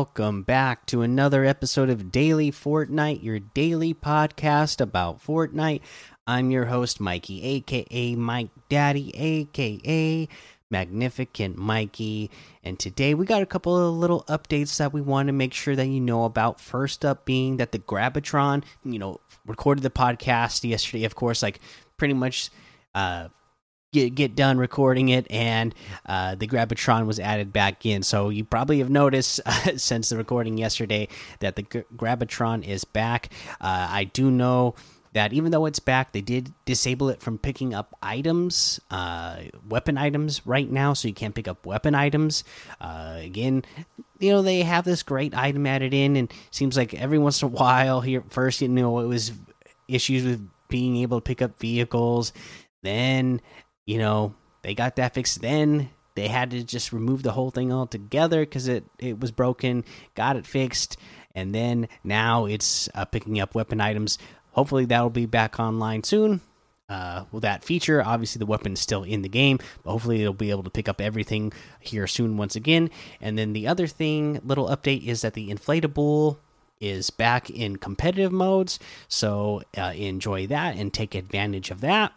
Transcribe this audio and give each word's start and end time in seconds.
Welcome 0.00 0.44
back 0.44 0.86
to 0.86 1.02
another 1.02 1.44
episode 1.44 1.90
of 1.90 2.10
Daily 2.10 2.50
Fortnite, 2.50 3.22
your 3.22 3.38
daily 3.38 3.92
podcast 3.92 4.80
about 4.80 5.22
Fortnite. 5.22 5.82
I'm 6.26 6.50
your 6.50 6.64
host, 6.64 7.00
Mikey, 7.00 7.44
aka 7.44 8.14
Mike 8.14 8.48
Daddy, 8.70 9.14
aka 9.14 10.26
Magnificent 10.70 11.58
Mikey. 11.58 12.30
And 12.64 12.78
today 12.78 13.12
we 13.12 13.26
got 13.26 13.42
a 13.42 13.46
couple 13.46 13.76
of 13.76 13.94
little 13.94 14.22
updates 14.22 14.78
that 14.78 14.94
we 14.94 15.02
want 15.02 15.26
to 15.26 15.34
make 15.34 15.52
sure 15.52 15.76
that 15.76 15.88
you 15.88 16.00
know 16.00 16.24
about. 16.24 16.62
First 16.62 17.04
up 17.04 17.26
being 17.26 17.58
that 17.58 17.72
the 17.72 17.78
Grab-itron, 17.78 18.64
you 18.82 18.98
know, 18.98 19.20
recorded 19.44 19.82
the 19.82 19.90
podcast 19.90 20.66
yesterday, 20.66 21.04
of 21.04 21.14
course, 21.14 21.42
like 21.42 21.60
pretty 21.98 22.14
much 22.14 22.48
uh 22.94 23.28
get 23.92 24.14
get 24.14 24.34
done 24.34 24.58
recording 24.58 25.08
it, 25.08 25.26
and 25.30 25.74
uh, 26.06 26.34
the 26.34 26.46
Grab-itron 26.46 27.06
was 27.06 27.18
added 27.18 27.52
back 27.52 27.84
in. 27.84 28.02
So 28.02 28.28
you 28.28 28.44
probably 28.44 28.78
have 28.78 28.90
noticed 28.90 29.40
uh, 29.46 29.72
since 29.76 30.08
the 30.08 30.16
recording 30.16 30.58
yesterday 30.58 31.08
that 31.40 31.56
the 31.56 31.62
G 31.62 31.82
Grab-itron 31.96 32.66
is 32.66 32.84
back. 32.84 33.32
Uh, 33.60 33.88
I 33.90 34.04
do 34.04 34.30
know 34.30 34.74
that 35.12 35.32
even 35.32 35.50
though 35.50 35.66
it's 35.66 35.80
back, 35.80 36.12
they 36.12 36.20
did 36.20 36.52
disable 36.64 37.08
it 37.08 37.20
from 37.20 37.36
picking 37.36 37.74
up 37.74 37.96
items, 38.00 38.80
uh, 38.90 39.38
weapon 39.68 39.98
items 39.98 40.46
right 40.46 40.70
now, 40.70 40.92
so 40.92 41.08
you 41.08 41.14
can't 41.14 41.34
pick 41.34 41.48
up 41.48 41.66
weapon 41.66 41.94
items. 41.94 42.44
Uh, 42.80 43.16
again, 43.18 43.64
you 44.20 44.30
know 44.30 44.42
they 44.42 44.62
have 44.62 44.84
this 44.84 45.02
great 45.02 45.34
item 45.36 45.66
added 45.66 45.92
in, 45.92 46.16
and 46.16 46.32
seems 46.50 46.76
like 46.76 46.94
every 46.94 47.18
once 47.26 47.42
in 47.42 47.46
a 47.46 47.50
while 47.50 48.00
here 48.00 48.22
first, 48.28 48.62
you 48.62 48.68
know, 48.68 49.00
it 49.00 49.06
was 49.06 49.32
issues 49.88 50.24
with 50.24 50.48
being 50.68 50.98
able 50.98 51.20
to 51.20 51.24
pick 51.24 51.42
up 51.42 51.58
vehicles. 51.58 52.32
Then 52.82 53.40
you 53.90 53.98
know, 53.98 54.34
they 54.62 54.72
got 54.72 54.94
that 54.96 55.14
fixed. 55.14 55.42
Then 55.42 55.90
they 56.14 56.28
had 56.28 56.52
to 56.52 56.62
just 56.62 56.92
remove 56.92 57.24
the 57.24 57.32
whole 57.32 57.50
thing 57.50 57.72
altogether 57.72 58.40
because 58.40 58.68
it 58.68 58.84
it 59.00 59.18
was 59.18 59.32
broken. 59.32 59.84
Got 60.14 60.36
it 60.36 60.46
fixed, 60.46 60.96
and 61.34 61.52
then 61.52 61.88
now 62.04 62.44
it's 62.44 62.88
uh, 62.94 63.04
picking 63.04 63.40
up 63.40 63.56
weapon 63.56 63.80
items. 63.80 64.16
Hopefully 64.52 64.84
that'll 64.84 65.10
be 65.10 65.26
back 65.26 65.58
online 65.58 66.04
soon. 66.04 66.40
Uh, 66.88 67.24
with 67.32 67.42
that 67.42 67.64
feature, 67.64 68.00
obviously 68.04 68.38
the 68.38 68.46
weapon 68.46 68.74
is 68.74 68.80
still 68.80 69.02
in 69.02 69.22
the 69.22 69.28
game, 69.28 69.58
but 69.82 69.90
hopefully 69.90 70.20
it'll 70.20 70.34
be 70.34 70.50
able 70.50 70.64
to 70.64 70.70
pick 70.70 70.88
up 70.88 71.00
everything 71.00 71.52
here 71.80 72.06
soon 72.06 72.36
once 72.36 72.54
again. 72.54 72.90
And 73.20 73.36
then 73.36 73.52
the 73.52 73.66
other 73.66 73.88
thing, 73.88 74.40
little 74.44 74.68
update, 74.68 75.04
is 75.04 75.22
that 75.22 75.34
the 75.34 75.50
inflatable 75.50 76.36
is 76.80 77.10
back 77.10 77.50
in 77.50 77.76
competitive 77.76 78.32
modes. 78.32 78.78
So 79.08 79.62
uh, 79.76 79.92
enjoy 79.96 80.46
that 80.48 80.76
and 80.76 80.92
take 80.92 81.14
advantage 81.16 81.70
of 81.70 81.80
that. 81.80 82.12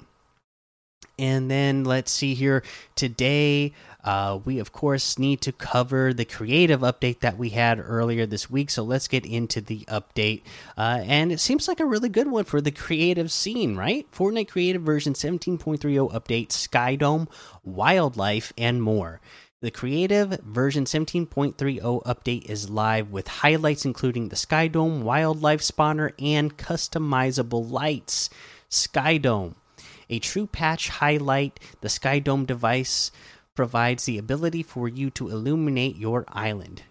And 1.19 1.50
then 1.50 1.83
let's 1.83 2.11
see 2.11 2.33
here. 2.33 2.64
Today, 2.95 3.73
uh, 4.03 4.39
we 4.44 4.59
of 4.59 4.72
course 4.72 5.17
need 5.17 5.42
to 5.42 5.52
cover 5.52 6.14
the 6.14 6.25
creative 6.25 6.81
update 6.81 7.19
that 7.22 7.38
we 7.38 7.50
had 7.50 7.80
earlier 7.80 8.25
this 8.25 8.50
week. 8.50 8.69
So 8.69 8.83
let's 8.83 9.08
get 9.08 9.25
into 9.25 9.61
the 9.61 9.81
update. 9.81 10.41
Uh, 10.78 11.02
and 11.03 11.31
it 11.31 11.39
seems 11.39 11.67
like 11.67 11.80
a 11.80 11.86
really 11.86 12.09
good 12.09 12.28
one 12.28 12.44
for 12.44 12.61
the 12.61 12.72
creative 12.72 13.31
scene, 13.31 13.75
right? 13.75 14.09
Fortnite 14.11 14.50
Creative 14.50 14.81
version 14.81 15.14
17.30 15.14 16.11
update, 16.11 16.50
Skydome, 16.50 17.28
Wildlife, 17.64 18.52
and 18.58 18.81
more. 18.81 19.22
The 19.61 19.72
creative 19.72 20.41
version 20.41 20.84
17.30 20.84 22.03
update 22.03 22.45
is 22.50 22.69
live 22.69 23.12
with 23.12 23.29
highlights 23.29 23.85
including 23.85 24.28
the 24.28 24.35
Skydome, 24.35 25.03
Wildlife 25.03 25.62
Spawner, 25.62 26.12
and 26.19 26.57
customizable 26.57 27.72
lights. 27.72 28.29
Skydome 28.69 29.53
a 30.13 30.19
true 30.19 30.46
patch 30.46 30.90
highlight, 30.90 31.59
the 31.81 31.88
Skydome 31.88 32.46
device 32.46 33.12
provides 33.56 34.06
the 34.06 34.19
ability 34.19 34.62
for 34.62 34.88
you 34.88 35.09
to 35.09 35.29
illuminate 35.29 35.96
your 35.96 36.24
island. 36.28 36.84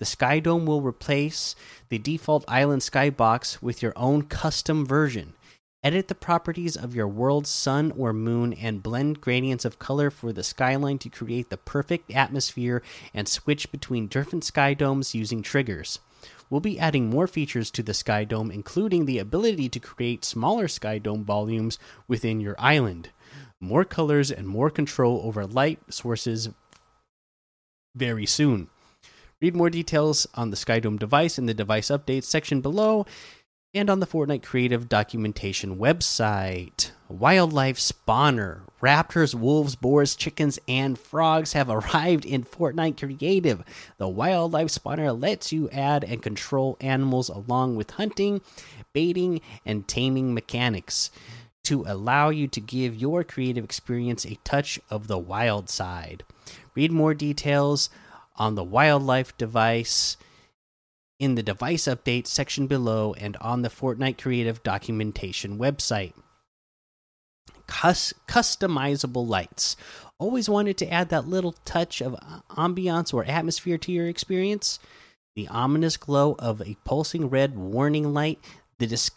The 0.00 0.04
Skydome 0.04 0.64
will 0.64 0.80
replace 0.80 1.54
the 1.90 1.98
default 1.98 2.44
island 2.48 2.82
skybox 2.82 3.62
with 3.62 3.82
your 3.82 3.92
own 3.94 4.22
custom 4.22 4.84
version. 4.84 5.34
Edit 5.84 6.08
the 6.08 6.16
properties 6.16 6.76
of 6.76 6.96
your 6.96 7.06
world's 7.06 7.50
sun 7.50 7.92
or 7.96 8.12
moon 8.12 8.52
and 8.52 8.82
blend 8.82 9.20
gradients 9.20 9.64
of 9.64 9.78
color 9.78 10.10
for 10.10 10.32
the 10.32 10.42
skyline 10.42 10.98
to 10.98 11.08
create 11.08 11.50
the 11.50 11.56
perfect 11.56 12.10
atmosphere 12.10 12.82
and 13.14 13.28
switch 13.28 13.70
between 13.70 14.08
different 14.08 14.42
sky 14.42 14.74
domes 14.74 15.14
using 15.14 15.40
triggers. 15.40 16.00
We'll 16.50 16.60
be 16.60 16.78
adding 16.78 17.10
more 17.10 17.26
features 17.26 17.70
to 17.72 17.82
the 17.82 17.94
Sky 17.94 18.24
Dome, 18.24 18.50
including 18.50 19.04
the 19.04 19.18
ability 19.18 19.68
to 19.68 19.80
create 19.80 20.24
smaller 20.24 20.68
Sky 20.68 20.98
Dome 20.98 21.24
volumes 21.24 21.78
within 22.06 22.40
your 22.40 22.56
island, 22.58 23.10
more 23.60 23.84
colors, 23.84 24.30
and 24.30 24.48
more 24.48 24.70
control 24.70 25.20
over 25.24 25.46
light 25.46 25.78
sources 25.90 26.48
very 27.94 28.26
soon. 28.26 28.68
Read 29.40 29.54
more 29.54 29.70
details 29.70 30.26
on 30.34 30.50
the 30.50 30.56
Sky 30.56 30.80
Dome 30.80 30.96
device 30.96 31.38
in 31.38 31.46
the 31.46 31.54
device 31.54 31.88
updates 31.88 32.24
section 32.24 32.60
below 32.60 33.06
and 33.74 33.90
on 33.90 34.00
the 34.00 34.06
Fortnite 34.06 34.42
Creative 34.42 34.88
Documentation 34.88 35.76
website. 35.76 36.90
Wildlife 37.08 37.78
spawner. 37.78 38.60
Raptors, 38.80 39.34
wolves, 39.34 39.76
boars, 39.76 40.16
chickens, 40.16 40.58
and 40.66 40.98
frogs 40.98 41.52
have 41.52 41.68
arrived 41.70 42.24
in 42.24 42.44
Fortnite 42.44 42.98
Creative. 42.98 43.62
The 43.98 44.08
wildlife 44.08 44.68
spawner 44.68 45.20
lets 45.20 45.52
you 45.52 45.68
add 45.70 46.02
and 46.02 46.22
control 46.22 46.78
animals 46.80 47.28
along 47.28 47.76
with 47.76 47.92
hunting, 47.92 48.40
baiting, 48.94 49.42
and 49.66 49.86
taming 49.86 50.32
mechanics 50.32 51.10
to 51.64 51.84
allow 51.86 52.30
you 52.30 52.48
to 52.48 52.60
give 52.60 52.96
your 52.96 53.22
creative 53.22 53.64
experience 53.64 54.24
a 54.24 54.38
touch 54.44 54.80
of 54.88 55.08
the 55.08 55.18
wild 55.18 55.68
side. 55.68 56.22
Read 56.74 56.90
more 56.90 57.12
details 57.12 57.90
on 58.36 58.54
the 58.54 58.64
wildlife 58.64 59.36
device 59.36 60.16
in 61.18 61.34
the 61.34 61.42
device 61.42 61.84
update 61.84 62.26
section 62.26 62.66
below 62.66 63.14
and 63.14 63.36
on 63.38 63.62
the 63.62 63.68
Fortnite 63.68 64.20
Creative 64.20 64.62
documentation 64.62 65.58
website. 65.58 66.12
Cus 67.66 68.14
customizable 68.26 69.26
lights. 69.26 69.76
Always 70.18 70.48
wanted 70.48 70.78
to 70.78 70.92
add 70.92 71.10
that 71.10 71.28
little 71.28 71.52
touch 71.64 72.00
of 72.00 72.14
ambiance 72.50 73.12
or 73.12 73.24
atmosphere 73.24 73.78
to 73.78 73.92
your 73.92 74.08
experience? 74.08 74.78
The 75.36 75.48
ominous 75.48 75.96
glow 75.96 76.34
of 76.38 76.62
a 76.62 76.76
pulsing 76.84 77.28
red 77.28 77.56
warning 77.56 78.12
light, 78.14 78.38
the 78.78 78.86
dis 78.86 79.10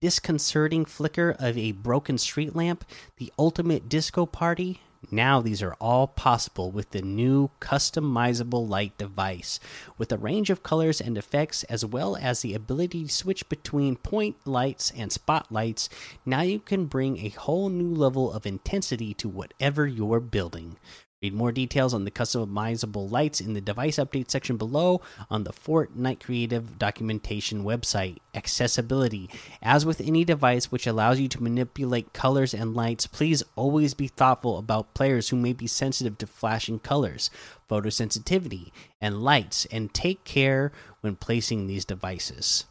disconcerting 0.00 0.84
flicker 0.84 1.34
of 1.38 1.56
a 1.56 1.72
broken 1.72 2.18
street 2.18 2.54
lamp, 2.54 2.84
the 3.16 3.32
ultimate 3.38 3.88
disco 3.88 4.26
party, 4.26 4.80
now, 5.10 5.40
these 5.40 5.62
are 5.62 5.74
all 5.80 6.08
possible 6.08 6.70
with 6.70 6.90
the 6.90 7.02
new 7.02 7.50
customizable 7.60 8.68
light 8.68 8.96
device. 8.98 9.60
With 9.98 10.10
a 10.10 10.18
range 10.18 10.50
of 10.50 10.62
colors 10.62 11.00
and 11.00 11.16
effects, 11.16 11.62
as 11.64 11.84
well 11.84 12.16
as 12.16 12.40
the 12.40 12.54
ability 12.54 13.04
to 13.04 13.12
switch 13.12 13.48
between 13.48 13.96
point 13.96 14.36
lights 14.44 14.92
and 14.96 15.12
spotlights, 15.12 15.88
now 16.24 16.42
you 16.42 16.58
can 16.58 16.86
bring 16.86 17.18
a 17.18 17.28
whole 17.30 17.68
new 17.68 17.94
level 17.94 18.32
of 18.32 18.46
intensity 18.46 19.14
to 19.14 19.28
whatever 19.28 19.86
you're 19.86 20.20
building. 20.20 20.76
Read 21.22 21.32
more 21.32 21.50
details 21.50 21.94
on 21.94 22.04
the 22.04 22.10
customizable 22.10 23.10
lights 23.10 23.40
in 23.40 23.54
the 23.54 23.60
device 23.62 23.96
update 23.96 24.30
section 24.30 24.58
below 24.58 25.00
on 25.30 25.44
the 25.44 25.52
Fortnite 25.52 26.20
Creative 26.20 26.78
documentation 26.78 27.64
website. 27.64 28.18
Accessibility. 28.34 29.30
As 29.62 29.86
with 29.86 30.02
any 30.02 30.26
device 30.26 30.70
which 30.70 30.86
allows 30.86 31.18
you 31.18 31.26
to 31.28 31.42
manipulate 31.42 32.12
colors 32.12 32.52
and 32.52 32.74
lights, 32.74 33.06
please 33.06 33.42
always 33.56 33.94
be 33.94 34.08
thoughtful 34.08 34.58
about 34.58 34.92
players 34.92 35.30
who 35.30 35.36
may 35.36 35.54
be 35.54 35.66
sensitive 35.66 36.18
to 36.18 36.26
flashing 36.26 36.78
colors, 36.80 37.30
photosensitivity, 37.70 38.70
and 39.00 39.22
lights, 39.22 39.64
and 39.72 39.94
take 39.94 40.22
care 40.24 40.70
when 41.00 41.16
placing 41.16 41.66
these 41.66 41.86
devices. 41.86 42.66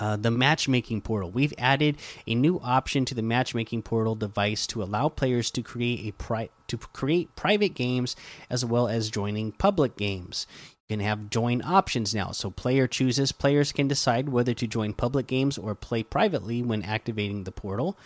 Uh, 0.00 0.16
the 0.16 0.30
matchmaking 0.30 1.00
portal. 1.00 1.28
We've 1.28 1.54
added 1.58 1.96
a 2.24 2.34
new 2.36 2.60
option 2.62 3.04
to 3.06 3.14
the 3.14 3.22
matchmaking 3.22 3.82
portal 3.82 4.14
device 4.14 4.64
to 4.68 4.82
allow 4.82 5.08
players 5.08 5.50
to 5.52 5.62
create 5.62 6.06
a 6.06 6.12
pri 6.12 6.50
to 6.68 6.78
create 6.78 7.34
private 7.34 7.74
games 7.74 8.14
as 8.48 8.64
well 8.64 8.86
as 8.86 9.10
joining 9.10 9.50
public 9.50 9.96
games. 9.96 10.46
You 10.88 10.96
can 10.96 11.04
have 11.04 11.30
join 11.30 11.62
options 11.62 12.14
now, 12.14 12.30
so 12.30 12.48
player 12.48 12.86
chooses. 12.86 13.32
Players 13.32 13.72
can 13.72 13.88
decide 13.88 14.28
whether 14.28 14.54
to 14.54 14.66
join 14.68 14.92
public 14.92 15.26
games 15.26 15.58
or 15.58 15.74
play 15.74 16.04
privately 16.04 16.62
when 16.62 16.82
activating 16.82 17.42
the 17.42 17.52
portal. 17.52 17.98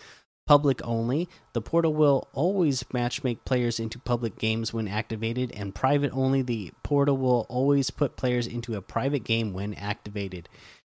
Public 0.46 0.80
only. 0.84 1.28
The 1.52 1.60
portal 1.60 1.92
will 1.92 2.28
always 2.32 2.82
matchmake 2.84 3.44
players 3.44 3.78
into 3.78 3.98
public 3.98 4.38
games 4.38 4.72
when 4.72 4.88
activated, 4.88 5.52
and 5.52 5.74
private 5.74 6.10
only. 6.12 6.40
The 6.40 6.72
portal 6.82 7.18
will 7.18 7.46
always 7.48 7.90
put 7.90 8.16
players 8.16 8.46
into 8.46 8.74
a 8.74 8.82
private 8.82 9.24
game 9.24 9.52
when 9.52 9.74
activated. 9.74 10.48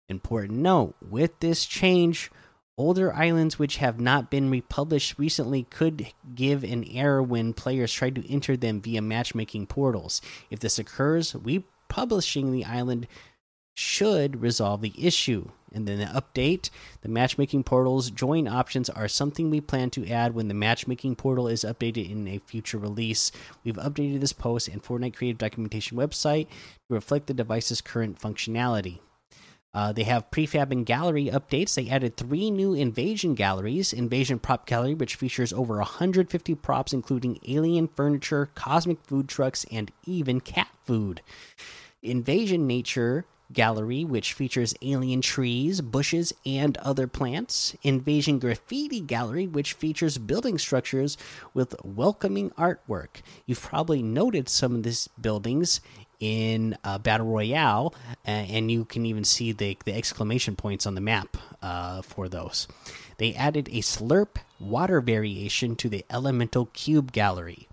Important 0.08 0.58
note 0.58 0.94
with 1.00 1.38
this 1.40 1.64
change, 1.64 2.30
older 2.76 3.14
islands 3.14 3.58
which 3.58 3.76
have 3.76 3.98
not 3.98 4.30
been 4.30 4.50
republished 4.50 5.18
recently 5.18 5.62
could 5.64 6.08
give 6.34 6.62
an 6.62 6.84
error 6.84 7.22
when 7.22 7.54
players 7.54 7.92
try 7.92 8.10
to 8.10 8.30
enter 8.30 8.56
them 8.56 8.82
via 8.82 9.00
matchmaking 9.00 9.66
portals. 9.66 10.20
If 10.50 10.60
this 10.60 10.78
occurs, 10.78 11.34
republishing 11.34 12.52
the 12.52 12.64
island 12.64 13.06
should 13.74 14.40
resolve 14.40 14.82
the 14.82 14.92
issue. 14.98 15.50
And 15.72 15.88
then 15.88 15.98
the 15.98 16.06
update 16.06 16.70
the 17.00 17.08
matchmaking 17.08 17.64
portal's 17.64 18.10
join 18.10 18.46
options 18.46 18.88
are 18.88 19.08
something 19.08 19.50
we 19.50 19.60
plan 19.60 19.90
to 19.90 20.08
add 20.08 20.34
when 20.34 20.46
the 20.48 20.54
matchmaking 20.54 21.16
portal 21.16 21.48
is 21.48 21.64
updated 21.64 22.10
in 22.10 22.28
a 22.28 22.38
future 22.38 22.78
release. 22.78 23.32
We've 23.64 23.74
updated 23.74 24.20
this 24.20 24.32
post 24.32 24.68
and 24.68 24.82
Fortnite 24.82 25.16
Creative 25.16 25.38
Documentation 25.38 25.98
website 25.98 26.46
to 26.46 26.94
reflect 26.94 27.26
the 27.26 27.34
device's 27.34 27.80
current 27.80 28.20
functionality. 28.20 29.00
Uh, 29.74 29.92
they 29.92 30.04
have 30.04 30.30
prefab 30.30 30.70
and 30.70 30.86
gallery 30.86 31.26
updates. 31.26 31.74
They 31.74 31.90
added 31.90 32.16
three 32.16 32.50
new 32.50 32.74
invasion 32.74 33.34
galleries 33.34 33.92
Invasion 33.92 34.38
Prop 34.38 34.66
Gallery, 34.66 34.94
which 34.94 35.16
features 35.16 35.52
over 35.52 35.76
150 35.78 36.54
props, 36.54 36.92
including 36.92 37.40
alien 37.48 37.88
furniture, 37.88 38.50
cosmic 38.54 39.02
food 39.02 39.28
trucks, 39.28 39.66
and 39.70 39.90
even 40.06 40.40
cat 40.40 40.68
food. 40.84 41.20
Invasion 42.02 42.66
Nature 42.66 43.24
Gallery, 43.52 44.04
which 44.04 44.32
features 44.32 44.74
alien 44.80 45.20
trees, 45.20 45.80
bushes, 45.80 46.32
and 46.46 46.76
other 46.78 47.06
plants. 47.06 47.74
Invasion 47.82 48.38
Graffiti 48.38 49.00
Gallery, 49.00 49.46
which 49.46 49.74
features 49.74 50.18
building 50.18 50.58
structures 50.58 51.16
with 51.52 51.74
welcoming 51.84 52.50
artwork. 52.50 53.22
You've 53.46 53.60
probably 53.60 54.02
noted 54.02 54.48
some 54.48 54.74
of 54.76 54.82
these 54.82 55.08
buildings 55.20 55.80
in 56.20 56.76
uh, 56.84 56.98
Battle 56.98 57.26
Royale, 57.26 57.94
and 58.24 58.70
you 58.70 58.84
can 58.84 59.06
even 59.06 59.24
see 59.24 59.52
the, 59.52 59.76
the 59.84 59.94
exclamation 59.94 60.56
points 60.56 60.86
on 60.86 60.94
the 60.94 61.00
map 61.00 61.36
uh, 61.62 62.02
for 62.02 62.28
those. 62.28 62.68
They 63.18 63.34
added 63.34 63.68
a 63.68 63.80
slurp 63.80 64.36
water 64.58 65.00
variation 65.00 65.76
to 65.76 65.88
the 65.88 66.04
Elemental 66.10 66.66
Cube 66.66 67.12
Gallery. 67.12 67.68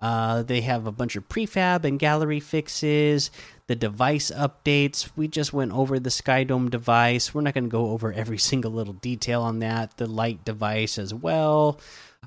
Uh, 0.00 0.42
they 0.42 0.62
have 0.62 0.86
a 0.86 0.92
bunch 0.92 1.14
of 1.16 1.28
prefab 1.28 1.84
and 1.84 1.98
gallery 1.98 2.40
fixes, 2.40 3.30
the 3.66 3.76
device 3.76 4.30
updates. 4.30 5.10
We 5.14 5.28
just 5.28 5.52
went 5.52 5.72
over 5.72 5.98
the 5.98 6.10
Skydome 6.10 6.70
device. 6.70 7.34
We're 7.34 7.42
not 7.42 7.54
going 7.54 7.64
to 7.64 7.70
go 7.70 7.90
over 7.90 8.12
every 8.12 8.38
single 8.50 8.72
little 8.72 8.94
detail 8.94 9.42
on 9.42 9.58
that. 9.58 9.96
The 9.98 10.06
light 10.06 10.44
device 10.44 10.98
as 10.98 11.12
well, 11.12 11.80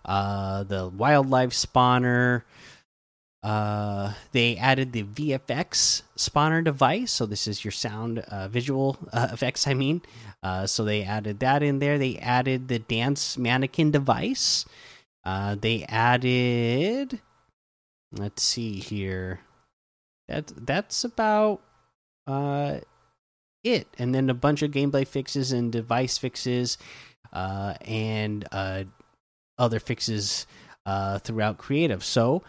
uh, 0.06 0.64
the 0.64 0.88
wildlife 0.88 1.52
spawner. 1.52 2.44
Uh, 3.44 4.14
they 4.32 4.56
added 4.56 4.94
the 4.94 5.04
VFX 5.04 6.04
spawner 6.18 6.64
device, 6.64 7.12
so 7.12 7.26
this 7.26 7.46
is 7.46 7.66
your 7.66 7.74
sound 7.74 8.20
uh, 8.20 8.48
visual 8.48 8.98
uh, 9.12 9.28
effects. 9.34 9.68
I 9.68 9.74
mean, 9.74 10.02
uh, 10.42 10.66
so 10.66 10.86
they 10.86 11.04
added 11.04 11.40
that 11.42 11.62
in 11.62 11.80
there. 11.80 11.98
They 11.98 12.18
added 12.18 12.70
the 12.70 12.80
dance 12.80 13.38
mannequin 13.38 13.92
device. 13.92 14.66
Uh, 15.26 15.56
they 15.60 15.84
added. 15.90 17.20
Let's 18.14 18.44
see 18.44 18.80
here. 18.80 19.42
That 20.30 20.66
that's 20.66 21.04
about 21.04 21.62
uh 22.26 22.80
it, 23.64 23.88
and 23.98 24.16
then 24.16 24.30
a 24.30 24.34
bunch 24.34 24.62
of 24.62 24.72
gameplay 24.72 25.06
fixes 25.06 25.52
and 25.52 25.70
device 25.70 26.18
fixes, 26.18 26.78
uh, 27.34 27.74
and 27.82 28.48
uh, 28.54 28.86
other 29.58 29.82
fixes 29.82 30.48
uh 30.86 31.20
throughout 31.20 31.58
creative. 31.58 32.06
So 32.06 32.44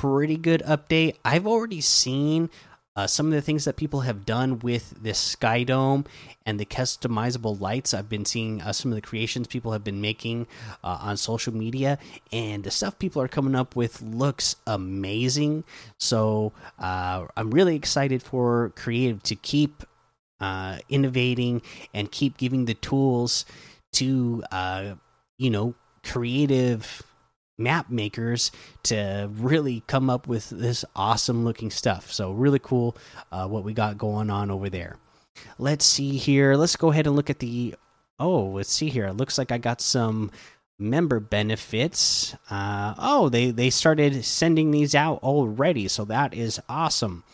pretty 0.00 0.36
good 0.36 0.62
update. 0.66 1.16
I've 1.22 1.46
already 1.46 1.82
seen 1.82 2.48
uh, 2.96 3.06
some 3.06 3.26
of 3.26 3.32
the 3.32 3.42
things 3.42 3.66
that 3.66 3.76
people 3.76 4.00
have 4.00 4.24
done 4.24 4.58
with 4.58 4.94
this 5.02 5.18
Sky 5.18 5.64
Dome 5.64 6.04
and 6.46 6.58
the 6.58 6.64
customizable 6.64 7.60
lights. 7.60 7.92
I've 7.92 8.08
been 8.08 8.24
seeing 8.24 8.62
uh, 8.62 8.72
some 8.72 8.90
of 8.90 8.96
the 8.96 9.02
creations 9.02 9.46
people 9.46 9.72
have 9.72 9.84
been 9.84 10.00
making 10.00 10.46
uh, 10.82 10.98
on 11.00 11.16
social 11.18 11.54
media, 11.54 11.98
and 12.32 12.64
the 12.64 12.70
stuff 12.70 12.98
people 12.98 13.20
are 13.20 13.28
coming 13.28 13.54
up 13.54 13.76
with 13.76 14.00
looks 14.00 14.56
amazing. 14.66 15.64
So 15.98 16.52
uh, 16.78 17.26
I'm 17.36 17.50
really 17.50 17.76
excited 17.76 18.22
for 18.22 18.72
Creative 18.74 19.22
to 19.24 19.36
keep 19.36 19.84
uh, 20.40 20.78
innovating 20.88 21.62
and 21.94 22.10
keep 22.10 22.38
giving 22.38 22.64
the 22.64 22.74
tools 22.74 23.44
to, 23.92 24.42
uh, 24.50 24.94
you 25.38 25.50
know, 25.50 25.74
creative 26.02 27.02
map 27.58 27.90
makers 27.90 28.50
to 28.84 29.28
really 29.32 29.82
come 29.86 30.10
up 30.10 30.26
with 30.26 30.50
this 30.50 30.84
awesome 30.96 31.44
looking 31.44 31.70
stuff. 31.70 32.12
So, 32.12 32.32
really 32.32 32.58
cool 32.58 32.96
uh, 33.30 33.48
what 33.48 33.64
we 33.64 33.72
got 33.72 33.98
going 33.98 34.30
on 34.30 34.50
over 34.50 34.68
there. 34.68 34.96
Let's 35.58 35.84
see 35.84 36.16
here. 36.16 36.54
Let's 36.56 36.76
go 36.76 36.90
ahead 36.90 37.06
and 37.06 37.16
look 37.16 37.30
at 37.30 37.38
the. 37.38 37.74
Oh, 38.18 38.44
let's 38.44 38.70
see 38.70 38.88
here. 38.88 39.06
It 39.06 39.14
looks 39.14 39.38
like 39.38 39.50
I 39.50 39.58
got 39.58 39.80
some 39.80 40.30
member 40.78 41.20
benefits. 41.20 42.34
Uh, 42.50 42.94
oh, 42.98 43.28
they 43.28 43.50
they 43.50 43.70
started 43.70 44.24
sending 44.24 44.70
these 44.70 44.94
out 44.94 45.22
already, 45.22 45.88
so 45.88 46.04
that 46.04 46.34
is 46.34 46.60
awesome. 46.68 47.24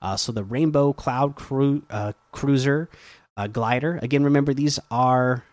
Uh, 0.00 0.16
so 0.16 0.30
the 0.30 0.44
Rainbow 0.44 0.92
Cloud 0.92 1.34
Cru 1.34 1.82
uh, 1.90 2.12
Cruiser 2.32 2.88
uh, 3.36 3.46
glider. 3.46 3.98
Again, 4.02 4.24
remember 4.24 4.54
these 4.54 4.78
are 4.90 5.44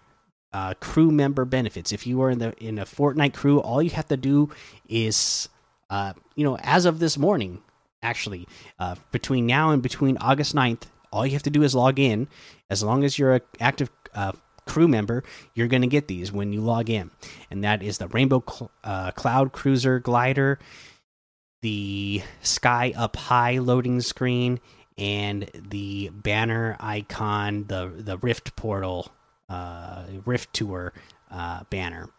uh, 0.54 0.74
crew 0.76 1.12
member 1.12 1.46
benefits. 1.46 1.92
If 1.92 2.08
you 2.08 2.22
are 2.22 2.30
in 2.30 2.40
the 2.40 2.54
in 2.64 2.80
a 2.80 2.86
Fortnite 2.86 3.34
crew, 3.34 3.60
all 3.60 3.82
you 3.82 3.90
have 3.92 4.08
to 4.08 4.18
do 4.18 4.50
is, 4.88 5.50
uh, 5.90 6.14
you 6.36 6.44
know, 6.44 6.58
as 6.60 6.86
of 6.86 7.00
this 7.00 7.18
morning, 7.18 7.62
actually, 8.02 8.48
uh, 8.80 8.96
between 9.12 9.46
now 9.46 9.72
and 9.72 9.82
between 9.82 10.18
August 10.18 10.56
9th, 10.56 10.84
all 11.12 11.26
you 11.26 11.34
have 11.34 11.44
to 11.44 11.50
do 11.50 11.64
is 11.64 11.76
log 11.76 12.00
in. 12.00 12.28
As 12.70 12.84
long 12.84 13.04
as 13.04 13.20
you're 13.20 13.34
an 13.34 13.42
active 13.60 13.90
uh, 14.14 14.32
crew 14.66 14.88
member, 14.88 15.24
you're 15.54 15.68
going 15.68 15.82
to 15.82 15.88
get 15.88 16.08
these 16.08 16.32
when 16.32 16.54
you 16.54 16.62
log 16.62 16.90
in, 16.90 17.12
and 17.52 17.64
that 17.64 17.84
is 17.84 17.98
the 17.98 18.08
Rainbow 18.08 18.44
Cl 18.48 18.72
uh, 18.84 19.12
Cloud 19.12 19.52
Cruiser 19.52 20.00
glider, 20.00 20.60
the 21.62 22.22
Sky 22.42 22.94
Up 22.96 23.16
High 23.16 23.58
loading 23.58 24.02
screen, 24.02 24.60
and 24.98 25.50
the 25.54 26.10
banner 26.14 26.78
icon, 26.80 27.66
the 27.68 27.92
the 27.94 28.18
Rift 28.18 28.56
portal 28.56 29.12
uh, 29.50 30.06
Rift 30.26 30.54
Tour 30.54 30.94
uh, 31.32 31.64
banner. 31.70 32.10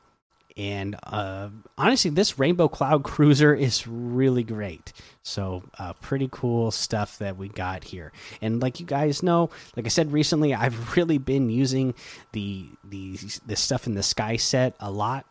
And 0.57 0.97
uh, 1.03 1.51
honestly, 1.77 2.11
this 2.11 2.39
Rainbow 2.39 2.69
Cloud 2.69 3.05
Cruiser 3.05 3.55
is 3.55 3.87
really 3.87 4.43
great. 4.43 4.95
So, 5.23 5.63
uh, 5.79 5.93
pretty 5.95 6.29
cool 6.33 6.71
stuff 6.71 7.19
that 7.19 7.37
we 7.37 7.49
got 7.49 7.85
here. 7.85 8.11
And 8.41 8.63
like 8.63 8.81
you 8.81 8.87
guys 8.87 9.23
know, 9.23 9.51
like 9.77 9.85
I 9.85 9.91
said 9.91 10.13
recently, 10.13 10.55
I've 10.55 10.97
really 10.97 11.19
been 11.19 11.51
using 11.51 11.95
the 12.33 12.69
the 12.85 13.19
the 13.45 13.57
stuff 13.57 13.87
in 13.87 13.95
the 13.95 14.03
sky 14.03 14.37
set 14.37 14.75
a 14.81 14.91
lot. 14.91 15.27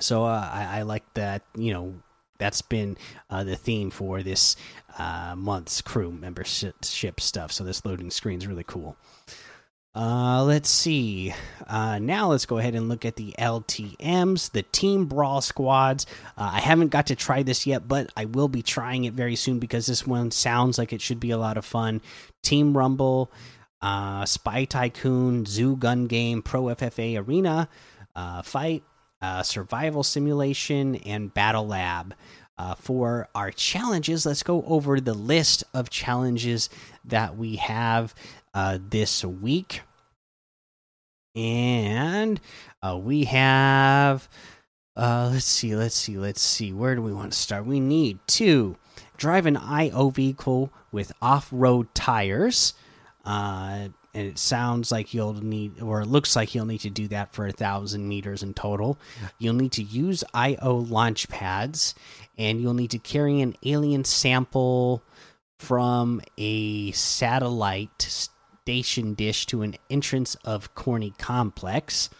So 0.00 0.24
uh, 0.24 0.50
I, 0.52 0.80
I 0.80 0.82
like 0.82 1.04
that. 1.14 1.42
You 1.56 1.72
know, 1.72 1.94
that's 2.38 2.62
been 2.62 2.96
uh, 3.30 3.44
the 3.44 3.56
theme 3.56 3.90
for 3.90 4.22
this 4.22 4.56
uh, 4.98 5.34
month's 5.36 5.80
crew 5.80 6.10
membership 6.10 7.20
stuff. 7.20 7.52
So 7.52 7.64
this 7.64 7.84
loading 7.84 8.10
screen 8.10 8.38
is 8.38 8.46
really 8.46 8.64
cool. 8.64 8.96
Uh, 9.96 10.44
let's 10.44 10.68
see. 10.68 11.32
Uh, 11.66 11.98
now 11.98 12.28
let's 12.28 12.44
go 12.44 12.58
ahead 12.58 12.74
and 12.74 12.86
look 12.86 13.06
at 13.06 13.16
the 13.16 13.34
LTMs, 13.38 14.50
the 14.50 14.62
Team 14.62 15.06
Brawl 15.06 15.40
squads. 15.40 16.04
Uh, 16.36 16.50
I 16.52 16.60
haven't 16.60 16.88
got 16.88 17.06
to 17.06 17.16
try 17.16 17.42
this 17.42 17.66
yet, 17.66 17.88
but 17.88 18.12
I 18.14 18.26
will 18.26 18.48
be 18.48 18.60
trying 18.60 19.04
it 19.04 19.14
very 19.14 19.36
soon 19.36 19.58
because 19.58 19.86
this 19.86 20.06
one 20.06 20.30
sounds 20.32 20.76
like 20.76 20.92
it 20.92 21.00
should 21.00 21.18
be 21.18 21.30
a 21.30 21.38
lot 21.38 21.56
of 21.56 21.64
fun. 21.64 22.02
Team 22.42 22.76
Rumble, 22.76 23.32
uh, 23.80 24.26
Spy 24.26 24.66
Tycoon, 24.66 25.46
Zoo 25.46 25.76
Gun 25.76 26.08
Game, 26.08 26.42
Pro 26.42 26.64
FFA 26.64 27.26
Arena, 27.26 27.66
uh, 28.14 28.42
Fight, 28.42 28.84
uh, 29.22 29.42
Survival 29.42 30.02
Simulation, 30.02 30.96
and 30.96 31.32
Battle 31.32 31.66
Lab. 31.66 32.14
For 32.78 33.28
our 33.34 33.50
challenges, 33.50 34.26
let's 34.26 34.42
go 34.42 34.62
over 34.66 35.00
the 35.00 35.14
list 35.14 35.64
of 35.72 35.88
challenges 35.88 36.68
that 37.06 37.38
we 37.38 37.56
have 37.56 38.14
this 38.90 39.24
week. 39.24 39.80
And 41.36 42.40
uh, 42.82 42.98
we 43.00 43.24
have, 43.24 44.28
uh, 44.96 45.30
let's 45.32 45.44
see, 45.44 45.76
let's 45.76 45.94
see, 45.94 46.16
let's 46.16 46.40
see. 46.40 46.72
Where 46.72 46.94
do 46.94 47.02
we 47.02 47.12
want 47.12 47.32
to 47.32 47.38
start? 47.38 47.66
We 47.66 47.78
need 47.78 48.18
to 48.28 48.76
drive 49.18 49.46
an 49.46 49.56
IO 49.56 50.10
vehicle 50.10 50.72
with 50.90 51.12
off 51.20 51.48
road 51.52 51.94
tires. 51.94 52.74
Uh, 53.24 53.88
and 54.14 54.28
it 54.28 54.38
sounds 54.38 54.90
like 54.90 55.12
you'll 55.12 55.34
need, 55.34 55.82
or 55.82 56.00
it 56.00 56.06
looks 56.06 56.34
like 56.34 56.54
you'll 56.54 56.64
need 56.64 56.80
to 56.80 56.90
do 56.90 57.06
that 57.08 57.34
for 57.34 57.46
a 57.46 57.52
thousand 57.52 58.08
meters 58.08 58.42
in 58.42 58.54
total. 58.54 58.98
You'll 59.38 59.54
need 59.54 59.72
to 59.72 59.82
use 59.82 60.24
IO 60.32 60.76
launch 60.76 61.28
pads, 61.28 61.94
and 62.38 62.58
you'll 62.58 62.72
need 62.72 62.92
to 62.92 62.98
carry 62.98 63.42
an 63.42 63.56
alien 63.62 64.04
sample 64.04 65.02
from 65.58 66.22
a 66.38 66.92
satellite 66.92 68.28
station 68.66 69.14
dish 69.14 69.46
to 69.46 69.62
an 69.62 69.76
entrance 69.88 70.34
of 70.44 70.74
Corny 70.74 71.14
Complex. 71.18 72.10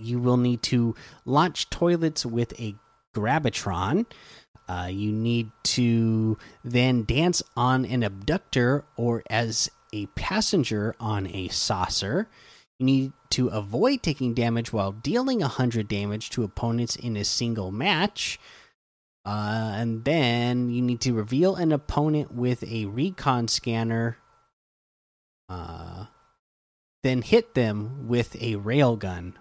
You 0.00 0.18
will 0.18 0.36
need 0.36 0.62
to 0.64 0.96
launch 1.24 1.70
toilets 1.70 2.26
with 2.26 2.58
a 2.60 2.74
Gravitron. 3.14 4.06
Uh, 4.68 4.88
you 4.90 5.12
need 5.12 5.52
to 5.62 6.36
then 6.64 7.04
dance 7.04 7.40
on 7.56 7.84
an 7.84 8.02
abductor 8.02 8.84
or 8.96 9.22
as 9.30 9.70
a 9.92 10.06
passenger 10.06 10.96
on 10.98 11.28
a 11.28 11.46
saucer. 11.48 12.28
You 12.80 12.86
need 12.86 13.12
to 13.30 13.46
avoid 13.46 14.02
taking 14.02 14.34
damage 14.34 14.72
while 14.72 14.90
dealing 14.90 15.38
100 15.38 15.86
damage 15.86 16.30
to 16.30 16.42
opponents 16.42 16.96
in 16.96 17.16
a 17.16 17.24
single 17.24 17.70
match. 17.70 18.40
Uh, 19.24 19.70
and 19.76 20.04
then 20.04 20.68
you 20.68 20.82
need 20.82 21.00
to 21.02 21.14
reveal 21.14 21.54
an 21.54 21.70
opponent 21.70 22.34
with 22.34 22.64
a 22.64 22.86
recon 22.86 23.46
scanner 23.46 24.16
uh, 25.50 26.06
then 27.02 27.22
hit 27.22 27.54
them 27.54 28.08
with 28.08 28.34
a 28.36 28.54
railgun. 28.56 29.34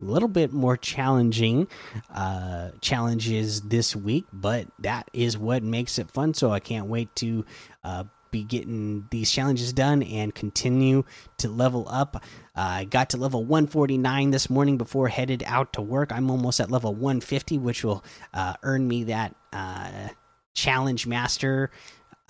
A 0.00 0.04
little 0.04 0.28
bit 0.28 0.52
more 0.52 0.76
challenging 0.76 1.68
uh, 2.12 2.70
challenges 2.80 3.60
this 3.62 3.94
week, 3.94 4.24
but 4.32 4.66
that 4.80 5.08
is 5.12 5.38
what 5.38 5.62
makes 5.62 5.98
it 5.98 6.10
fun. 6.10 6.34
So 6.34 6.50
I 6.50 6.58
can't 6.58 6.86
wait 6.86 7.14
to 7.16 7.44
uh, 7.84 8.04
be 8.32 8.42
getting 8.42 9.06
these 9.10 9.30
challenges 9.30 9.72
done 9.72 10.02
and 10.02 10.34
continue 10.34 11.04
to 11.38 11.48
level 11.48 11.86
up. 11.88 12.16
Uh, 12.56 12.60
I 12.60 12.84
got 12.84 13.10
to 13.10 13.16
level 13.16 13.44
149 13.44 14.30
this 14.30 14.50
morning 14.50 14.76
before 14.76 15.06
headed 15.06 15.44
out 15.46 15.74
to 15.74 15.82
work. 15.82 16.10
I'm 16.10 16.30
almost 16.30 16.58
at 16.58 16.70
level 16.70 16.92
150, 16.92 17.58
which 17.58 17.84
will 17.84 18.04
uh, 18.34 18.54
earn 18.64 18.88
me 18.88 19.04
that 19.04 19.36
uh, 19.52 20.08
challenge 20.54 21.06
master 21.06 21.70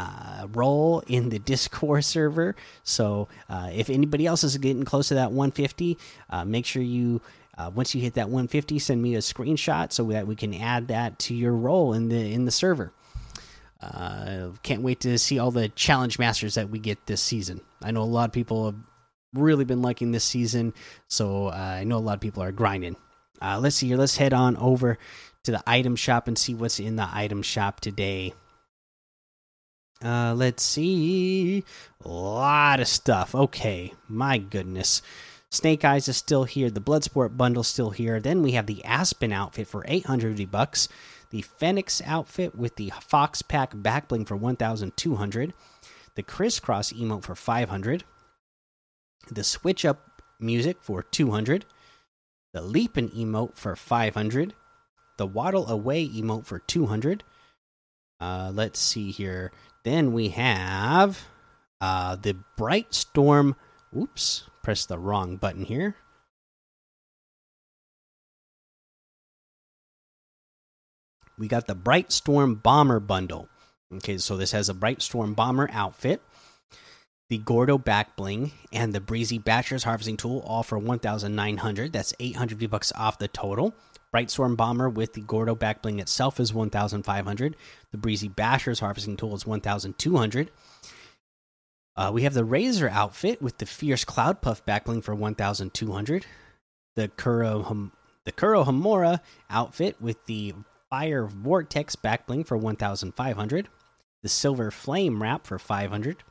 uh, 0.02 0.46
role 0.52 1.02
in 1.06 1.28
the 1.28 1.38
Discord 1.38 2.04
server. 2.04 2.56
So 2.82 3.28
uh, 3.48 3.70
if 3.72 3.90
anybody 3.90 4.26
else 4.26 4.44
is 4.44 4.56
getting 4.58 4.84
close 4.84 5.08
to 5.08 5.14
that 5.14 5.30
150, 5.30 5.98
uh, 6.30 6.44
make 6.44 6.66
sure 6.66 6.82
you. 6.82 7.20
Uh, 7.58 7.70
once 7.74 7.94
you 7.94 8.00
hit 8.00 8.14
that 8.14 8.30
150, 8.30 8.78
send 8.78 9.02
me 9.02 9.14
a 9.14 9.18
screenshot 9.18 9.92
so 9.92 10.04
that 10.04 10.26
we 10.26 10.34
can 10.34 10.54
add 10.54 10.88
that 10.88 11.18
to 11.18 11.34
your 11.34 11.52
role 11.52 11.92
in 11.92 12.08
the 12.08 12.32
in 12.32 12.46
the 12.46 12.50
server. 12.50 12.94
Uh, 13.78 14.48
can't 14.62 14.80
wait 14.80 15.00
to 15.00 15.18
see 15.18 15.38
all 15.38 15.50
the 15.50 15.68
challenge 15.68 16.18
masters 16.18 16.54
that 16.54 16.70
we 16.70 16.78
get 16.78 17.04
this 17.04 17.20
season. 17.20 17.60
I 17.82 17.90
know 17.90 18.02
a 18.02 18.04
lot 18.04 18.30
of 18.30 18.32
people 18.32 18.66
have 18.66 18.76
really 19.34 19.66
been 19.66 19.82
liking 19.82 20.12
this 20.12 20.24
season, 20.24 20.72
so 21.08 21.48
uh, 21.48 21.50
I 21.50 21.84
know 21.84 21.98
a 21.98 22.00
lot 22.00 22.14
of 22.14 22.20
people 22.20 22.42
are 22.42 22.52
grinding. 22.52 22.96
Let's 23.42 23.76
see 23.76 23.88
here. 23.88 23.98
Let's 23.98 24.16
head 24.16 24.32
on 24.32 24.56
over 24.56 24.96
to 25.42 25.50
the 25.50 25.62
item 25.66 25.94
shop 25.94 26.28
and 26.28 26.38
see 26.38 26.54
what's 26.54 26.80
in 26.80 26.96
the 26.96 27.08
item 27.12 27.42
shop 27.42 27.80
today. 27.80 28.32
Uh, 30.04 30.34
let's 30.34 30.62
see. 30.62 31.64
A 32.04 32.08
lot 32.08 32.80
of 32.80 32.88
stuff. 32.88 33.34
Okay, 33.34 33.92
my 34.08 34.38
goodness. 34.38 35.02
Snake 35.50 35.84
Eyes 35.84 36.08
is 36.08 36.16
still 36.16 36.44
here. 36.44 36.70
The 36.70 36.80
Bloodsport 36.80 37.36
bundle 37.36 37.62
still 37.62 37.90
here. 37.90 38.20
Then 38.20 38.42
we 38.42 38.52
have 38.52 38.66
the 38.66 38.84
Aspen 38.84 39.32
outfit 39.32 39.68
for 39.68 39.84
800 39.86 40.50
bucks 40.50 40.88
the 41.32 41.42
Phoenix 41.42 42.02
outfit 42.04 42.54
with 42.54 42.76
the 42.76 42.92
Fox 43.00 43.40
Pack 43.40 43.72
backbling 43.72 44.28
for 44.28 44.36
1,200, 44.36 45.54
the 46.14 46.22
Crisscross 46.22 46.92
emote 46.92 47.24
for 47.24 47.34
500, 47.34 48.04
the 49.30 49.42
Switch 49.42 49.84
Up 49.86 50.22
music 50.38 50.76
for 50.82 51.02
200, 51.02 51.64
the 52.52 52.60
Leapin 52.60 53.08
emote 53.16 53.56
for 53.56 53.74
500, 53.74 54.52
the 55.16 55.26
Waddle 55.26 55.68
Away 55.68 56.06
emote 56.06 56.44
for 56.44 56.58
200. 56.58 57.24
Uh, 58.20 58.52
let's 58.54 58.78
see 58.78 59.10
here. 59.10 59.52
Then 59.84 60.12
we 60.12 60.28
have 60.28 61.26
uh, 61.80 62.16
the 62.16 62.36
Bright 62.56 62.94
Storm. 62.94 63.56
Oops, 63.96 64.44
press 64.62 64.86
the 64.86 64.98
wrong 64.98 65.36
button 65.36 65.64
here. 65.64 65.96
we 71.42 71.48
got 71.48 71.66
the 71.66 71.74
Bright 71.74 72.12
Storm 72.12 72.54
Bomber 72.54 73.00
bundle. 73.00 73.48
Okay, 73.94 74.16
so 74.18 74.36
this 74.36 74.52
has 74.52 74.68
a 74.68 74.74
Bright 74.74 75.02
Storm 75.02 75.34
Bomber 75.34 75.68
outfit, 75.72 76.22
the 77.28 77.38
Gordo 77.38 77.78
back 77.78 78.14
bling, 78.14 78.52
and 78.72 78.92
the 78.92 79.00
Breezy 79.00 79.38
Basher's 79.38 79.82
Harvesting 79.82 80.16
Tool, 80.16 80.38
all 80.46 80.62
for 80.62 80.78
1,900. 80.78 81.92
That's 81.92 82.14
800 82.20 82.58
V 82.58 82.66
bucks 82.66 82.92
off 82.94 83.18
the 83.18 83.26
total. 83.26 83.74
Bright 84.12 84.30
Storm 84.30 84.56
Bomber 84.56 84.90
with 84.90 85.14
the 85.14 85.22
Gordo 85.22 85.56
backbling 85.56 85.98
itself 85.98 86.38
is 86.38 86.52
1,500. 86.52 87.56
The 87.90 87.98
Breezy 87.98 88.28
Basher's 88.28 88.80
Harvesting 88.80 89.16
Tool 89.16 89.34
is 89.34 89.46
1,200. 89.46 90.50
Uh, 91.96 92.10
we 92.12 92.22
have 92.22 92.34
the 92.34 92.44
Razor 92.44 92.90
outfit 92.90 93.40
with 93.40 93.56
the 93.58 93.66
Fierce 93.66 94.04
Cloud 94.04 94.42
Puff 94.42 94.64
back 94.66 94.84
bling 94.84 95.00
for 95.00 95.14
1,200. 95.14 96.26
The 96.94 97.08
Kuro 97.08 97.90
the 98.24 98.32
Kuro 98.32 99.18
outfit 99.50 100.00
with 100.00 100.24
the 100.26 100.54
Fire 100.90 101.26
Vortex 101.26 101.96
backbling 101.96 102.46
for 102.46 102.56
1,500. 102.56 103.68
The 104.22 104.28
Silver 104.28 104.70
Flame 104.70 105.22
wrap 105.22 105.46
for 105.46 105.58
500. 105.58 106.22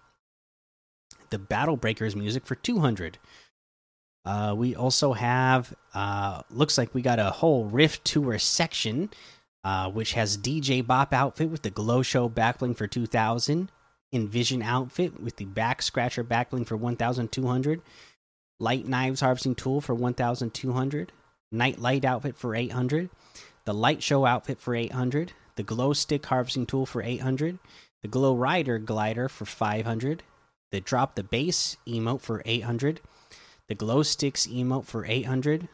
The 1.32 1.40
Battle 1.40 1.78
Breakers 1.78 2.16
music 2.16 2.46
for 2.46 2.56
200. 2.56 3.18
Uh, 4.24 4.54
we 4.56 4.76
also 4.76 5.14
have, 5.14 5.74
uh, 5.94 6.42
looks 6.50 6.78
like 6.78 6.94
we 6.94 7.02
got 7.02 7.20
a 7.20 7.32
whole 7.32 7.66
Rift 7.66 8.06
Tour 8.06 8.38
section, 8.38 9.10
uh, 9.64 9.90
which 9.90 10.14
has 10.14 10.38
DJ 10.38 10.86
Bop 10.86 11.14
outfit 11.14 11.50
with 11.50 11.64
the 11.64 11.70
Glow 11.70 12.02
Show 12.02 12.30
backbling 12.30 12.76
for 12.76 12.88
2,000. 12.88 13.72
Envision 14.14 14.62
outfit 14.62 15.22
with 15.22 15.38
the 15.38 15.46
Back 15.46 15.82
Scratcher 15.82 16.24
backbling 16.24 16.68
for 16.68 16.76
1,200. 16.76 17.82
Light 18.60 18.88
Knives 18.88 19.22
harvesting 19.22 19.56
tool 19.56 19.82
for 19.82 19.96
1,200. 19.96 21.12
Night 21.52 21.80
Light 21.80 22.06
outfit 22.06 22.38
for 22.38 22.56
800 22.56 23.10
the 23.66 23.74
light 23.74 24.02
show 24.02 24.26
outfit 24.26 24.60
for 24.60 24.76
800 24.76 25.34
the 25.56 25.64
glow 25.64 25.94
stick 25.94 26.26
harvesting 26.26 26.66
tool 26.66 26.86
for 26.86 27.02
800 27.02 27.60
the 28.02 28.08
glow 28.08 28.36
rider 28.36 28.80
glider 28.80 29.30
for 29.30 29.46
500 29.46 30.24
the 30.72 30.82
drop 30.82 31.16
the 31.16 31.24
base 31.24 31.78
emote 31.88 32.22
for 32.22 32.42
800 32.46 33.02
the 33.72 33.76
glow 33.76 34.04
sticks 34.04 34.48
emote 34.48 34.84
for 34.84 35.06
800 35.06 35.70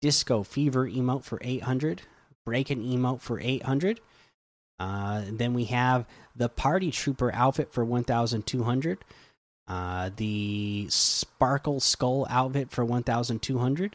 disco 0.00 0.42
fever 0.42 0.90
emote 0.90 1.22
for 1.22 1.38
800 1.40 2.02
break 2.44 2.68
an 2.68 2.82
emote 2.82 3.20
for 3.20 3.38
800 3.38 4.00
uh, 4.80 5.22
then 5.30 5.54
we 5.54 5.66
have 5.66 6.04
the 6.34 6.48
party 6.48 6.90
trooper 6.90 7.32
outfit 7.32 7.72
for 7.72 7.84
1200 7.84 9.04
uh, 9.68 10.10
the 10.16 10.88
sparkle 10.90 11.78
skull 11.78 12.26
outfit 12.28 12.72
for 12.72 12.84
1200 12.84 13.94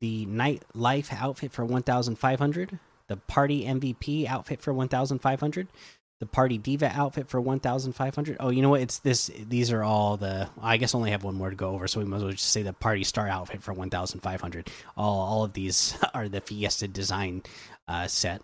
the 0.00 0.26
night 0.26 0.62
life 0.74 1.12
outfit 1.12 1.50
for 1.50 1.64
1500 1.64 2.78
the 3.08 3.16
party 3.16 3.64
mvp 3.64 4.28
outfit 4.28 4.62
for 4.62 4.72
1500 4.72 5.66
the 6.18 6.26
party 6.26 6.56
diva 6.56 6.90
outfit 6.94 7.28
for 7.28 7.40
1500 7.40 8.36
oh 8.40 8.48
you 8.48 8.62
know 8.62 8.70
what? 8.70 8.80
It's 8.80 8.98
this 9.00 9.30
these 9.48 9.70
are 9.70 9.82
all 9.82 10.16
the 10.16 10.48
i 10.62 10.78
guess 10.78 10.94
only 10.94 11.10
have 11.10 11.24
one 11.24 11.34
more 11.34 11.50
to 11.50 11.56
go 11.56 11.70
over 11.70 11.86
so 11.86 12.00
we 12.00 12.06
might 12.06 12.18
as 12.18 12.22
well 12.22 12.32
just 12.32 12.50
say 12.50 12.62
the 12.62 12.72
party 12.72 13.04
star 13.04 13.28
outfit 13.28 13.62
for 13.62 13.74
1500 13.74 14.70
all 14.96 15.20
all 15.20 15.44
of 15.44 15.52
these 15.52 15.96
are 16.14 16.28
the 16.28 16.40
fiesta 16.40 16.88
design 16.88 17.42
uh, 17.88 18.06
set. 18.06 18.42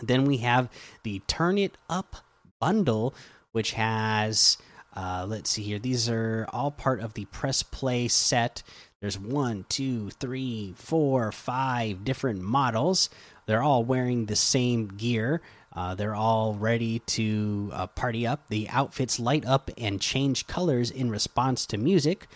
Then 0.00 0.24
we 0.24 0.38
have 0.38 0.68
the 1.04 1.20
turn 1.26 1.58
it 1.58 1.76
up 1.88 2.16
bundle 2.60 3.14
which 3.52 3.72
has 3.72 4.58
uh, 4.94 5.26
let's 5.28 5.50
see 5.50 5.62
here 5.62 5.78
these 5.78 6.08
are 6.08 6.46
all 6.52 6.70
part 6.70 7.00
of 7.00 7.14
the 7.14 7.26
press 7.26 7.62
play 7.62 8.08
set. 8.08 8.62
There's 9.00 9.18
one, 9.18 9.66
two, 9.68 10.08
three, 10.10 10.72
four, 10.74 11.30
five 11.30 12.02
different 12.02 12.40
models. 12.40 13.10
They're 13.44 13.62
all 13.62 13.84
wearing 13.84 14.24
the 14.24 14.36
same 14.36 14.88
gear. 14.88 15.42
Uh, 15.76 15.94
they're 15.94 16.14
all 16.14 16.54
ready 16.54 17.00
to 17.00 17.70
uh, 17.74 17.86
party 17.88 18.26
up. 18.26 18.48
The 18.48 18.68
outfits 18.70 19.20
light 19.20 19.44
up 19.44 19.70
and 19.76 20.00
change 20.00 20.46
colors 20.46 20.90
in 20.90 21.10
response 21.10 21.66
to 21.66 21.76
music. 21.76 22.26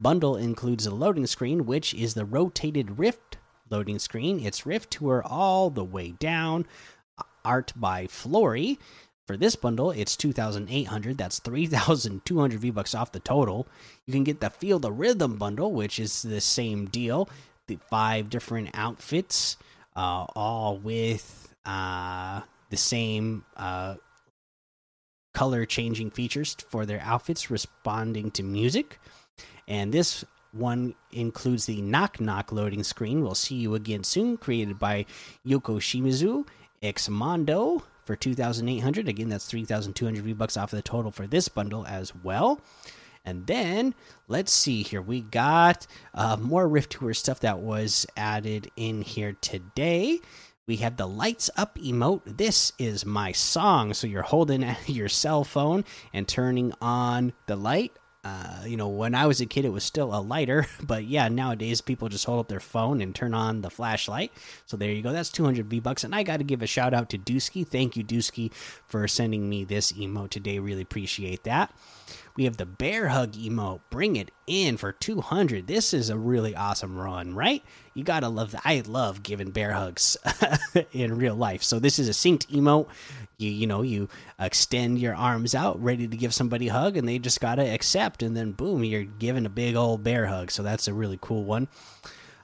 Bundle 0.00 0.36
includes 0.36 0.84
a 0.84 0.94
loading 0.94 1.26
screen, 1.26 1.64
which 1.64 1.94
is 1.94 2.14
the 2.14 2.24
rotated 2.24 2.98
Rift 2.98 3.38
loading 3.70 3.98
screen. 4.00 4.40
It's 4.40 4.66
Rift 4.66 4.90
Tour 4.90 5.22
all 5.24 5.70
the 5.70 5.84
way 5.84 6.10
down. 6.18 6.66
Art 7.44 7.72
by 7.76 8.06
Flory. 8.08 8.78
For 9.26 9.36
this 9.36 9.56
bundle, 9.56 9.90
it's 9.90 10.16
2,800. 10.16 11.18
That's 11.18 11.38
3,200 11.38 12.60
V 12.60 12.70
bucks 12.70 12.94
off 12.94 13.12
the 13.12 13.20
total. 13.20 13.68
You 14.06 14.12
can 14.12 14.24
get 14.24 14.40
the 14.40 14.50
Feel 14.50 14.78
the 14.78 14.90
Rhythm 14.90 15.36
bundle, 15.36 15.70
which 15.70 15.98
is 16.00 16.22
the 16.22 16.40
same 16.40 16.86
deal. 16.86 17.28
The 17.66 17.78
five 17.90 18.30
different 18.30 18.70
outfits, 18.72 19.56
uh, 19.94 20.26
all 20.34 20.78
with 20.78 21.54
uh, 21.66 22.40
the 22.70 22.76
same 22.76 23.44
uh, 23.56 23.96
color 25.34 25.66
changing 25.66 26.10
features 26.10 26.56
for 26.68 26.86
their 26.86 27.00
outfits, 27.00 27.50
responding 27.50 28.30
to 28.32 28.42
music. 28.42 28.98
And 29.66 29.92
this 29.92 30.24
one 30.52 30.94
includes 31.12 31.66
the 31.66 31.82
Knock 31.82 32.20
Knock 32.20 32.52
loading 32.52 32.82
screen. 32.82 33.22
We'll 33.22 33.34
see 33.34 33.56
you 33.56 33.74
again 33.74 34.04
soon, 34.04 34.36
created 34.36 34.78
by 34.78 35.06
Yoko 35.46 35.78
Shimizu, 35.78 36.46
Xmondo 36.82 37.82
for 38.08 38.16
2800 38.16 39.06
again 39.06 39.28
that's 39.28 39.44
3200 39.44 40.24
v 40.24 40.32
bucks 40.32 40.56
off 40.56 40.72
of 40.72 40.78
the 40.78 40.82
total 40.82 41.10
for 41.10 41.26
this 41.26 41.46
bundle 41.46 41.84
as 41.86 42.14
well 42.14 42.58
and 43.22 43.46
then 43.46 43.94
let's 44.28 44.50
see 44.50 44.82
here 44.82 45.02
we 45.02 45.20
got 45.20 45.86
uh, 46.14 46.34
more 46.40 46.66
rift 46.66 46.92
tour 46.92 47.12
stuff 47.12 47.40
that 47.40 47.58
was 47.58 48.06
added 48.16 48.70
in 48.76 49.02
here 49.02 49.36
today 49.42 50.18
we 50.68 50.76
have 50.76 50.96
the 50.96 51.08
lights 51.08 51.50
up 51.56 51.76
emote 51.78 52.20
this 52.24 52.72
is 52.78 53.04
my 53.04 53.32
song 53.32 53.92
so 53.92 54.06
you're 54.06 54.22
holding 54.22 54.76
your 54.86 55.08
cell 55.08 55.42
phone 55.42 55.84
and 56.12 56.28
turning 56.28 56.72
on 56.80 57.32
the 57.46 57.56
light 57.56 57.92
uh, 58.24 58.64
you 58.66 58.76
know, 58.76 58.88
when 58.88 59.14
I 59.14 59.26
was 59.26 59.40
a 59.40 59.46
kid, 59.46 59.64
it 59.64 59.70
was 59.70 59.84
still 59.84 60.14
a 60.14 60.20
lighter, 60.20 60.66
but 60.82 61.04
yeah, 61.04 61.28
nowadays 61.28 61.80
people 61.80 62.08
just 62.08 62.26
hold 62.26 62.40
up 62.40 62.48
their 62.48 62.60
phone 62.60 63.00
and 63.00 63.14
turn 63.14 63.32
on 63.32 63.62
the 63.62 63.70
flashlight. 63.70 64.32
So 64.66 64.76
there 64.76 64.90
you 64.90 65.02
go. 65.02 65.12
That's 65.12 65.30
200 65.30 65.66
V 65.66 65.80
bucks, 65.80 66.04
and 66.04 66.14
I 66.14 66.24
got 66.24 66.38
to 66.38 66.44
give 66.44 66.60
a 66.60 66.66
shout 66.66 66.92
out 66.92 67.08
to 67.10 67.18
Dusky. 67.18 67.64
Thank 67.64 67.96
you, 67.96 68.02
Dusky, 68.02 68.50
for 68.86 69.06
sending 69.08 69.48
me 69.48 69.64
this 69.64 69.92
emote 69.92 70.30
today. 70.30 70.58
Really 70.58 70.82
appreciate 70.82 71.44
that. 71.44 71.72
We 72.38 72.44
have 72.44 72.56
the 72.56 72.66
bear 72.66 73.08
hug 73.08 73.32
emote. 73.32 73.80
Bring 73.90 74.14
it 74.14 74.30
in 74.46 74.76
for 74.76 74.92
200. 74.92 75.66
This 75.66 75.92
is 75.92 76.08
a 76.08 76.16
really 76.16 76.54
awesome 76.54 76.96
run, 76.96 77.34
right? 77.34 77.64
You 77.94 78.04
gotta 78.04 78.28
love 78.28 78.52
that. 78.52 78.62
I 78.64 78.80
love 78.86 79.24
giving 79.24 79.50
bear 79.50 79.72
hugs 79.72 80.16
in 80.92 81.18
real 81.18 81.34
life. 81.34 81.64
So 81.64 81.80
this 81.80 81.98
is 81.98 82.08
a 82.08 82.12
synced 82.12 82.46
emote. 82.46 82.86
You 83.38 83.50
you 83.50 83.66
know 83.66 83.82
you 83.82 84.08
extend 84.38 85.00
your 85.00 85.16
arms 85.16 85.52
out, 85.52 85.82
ready 85.82 86.06
to 86.06 86.16
give 86.16 86.32
somebody 86.32 86.68
a 86.68 86.72
hug, 86.72 86.96
and 86.96 87.08
they 87.08 87.18
just 87.18 87.40
gotta 87.40 87.74
accept, 87.74 88.22
and 88.22 88.36
then 88.36 88.52
boom, 88.52 88.84
you're 88.84 89.02
giving 89.02 89.44
a 89.44 89.50
big 89.50 89.74
old 89.74 90.04
bear 90.04 90.26
hug. 90.26 90.52
So 90.52 90.62
that's 90.62 90.86
a 90.86 90.94
really 90.94 91.18
cool 91.20 91.42
one. 91.42 91.66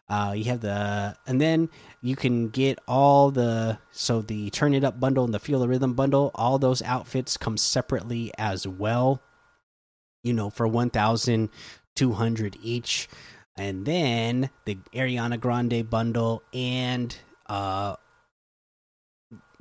Uh, 0.09 0.35
you 0.37 0.45
have 0.47 0.61
the, 0.61 1.17
and 1.29 1.41
then 1.41 1.71
you 2.03 2.17
can 2.17 2.49
get 2.49 2.81
all 2.89 3.31
the, 3.31 3.79
so 3.93 4.21
the 4.21 4.51
Turn 4.51 4.75
It 4.75 4.83
Up 4.83 4.99
bundle 4.99 5.25
and 5.25 5.33
the 5.33 5.39
Feel 5.39 5.61
the 5.61 5.69
Rhythm 5.69 5.95
bundle, 5.95 6.33
all 6.35 6.59
those 6.59 6.83
outfits 6.83 7.37
come 7.39 7.57
separately 7.57 8.31
as 8.37 8.67
well, 8.67 9.23
you 10.25 10.33
know, 10.33 10.51
for 10.51 10.67
1,200 10.67 12.57
each. 12.61 13.09
And 13.57 13.87
then 13.87 14.51
the 14.65 14.75
Ariana 14.93 15.39
Grande 15.39 15.89
bundle 15.89 16.43
and, 16.53 17.17
uh, 17.47 17.95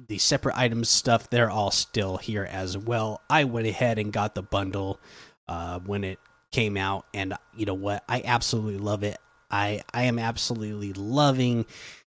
the 0.07 0.17
separate 0.17 0.57
items 0.57 0.89
stuff, 0.89 1.29
they're 1.29 1.51
all 1.51 1.69
still 1.71 2.17
here 2.17 2.43
as 2.43 2.75
well. 2.77 3.21
I 3.29 3.43
went 3.43 3.67
ahead 3.67 3.99
and 3.99 4.11
got 4.11 4.33
the 4.33 4.41
bundle 4.41 4.99
uh, 5.47 5.79
when 5.79 6.03
it 6.03 6.19
came 6.51 6.77
out, 6.77 7.05
and 7.13 7.33
you 7.55 7.65
know 7.65 7.73
what? 7.73 8.03
I 8.07 8.21
absolutely 8.25 8.77
love 8.77 9.03
it. 9.03 9.17
I 9.51 9.83
I 9.93 10.03
am 10.03 10.19
absolutely 10.19 10.93
loving 10.93 11.65